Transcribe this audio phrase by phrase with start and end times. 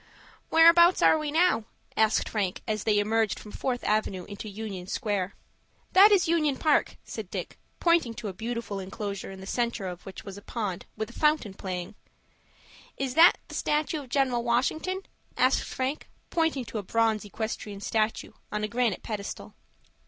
[0.49, 1.63] "Whereabouts are we now?"
[1.95, 5.35] asked Frank, as they emerged from Fourth Avenue into Union Square.
[5.91, 10.03] "That is Union Park," said Dick, pointing to a beautiful enclosure, in the centre of
[10.03, 11.93] which was a pond, with a fountain playing.
[12.97, 15.03] "Is that the statue of General Washington?"
[15.37, 19.53] asked Frank, pointing to a bronze equestrian statue, on a granite pedestal.